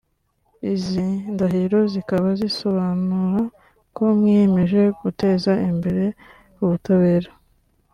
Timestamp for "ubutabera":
6.63-7.31